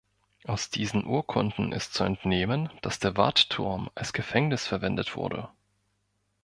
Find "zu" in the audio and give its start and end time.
1.93-2.03